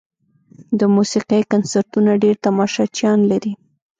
[0.79, 3.53] د موسیقۍ کنسرتونه ډېر تماشچیان لري.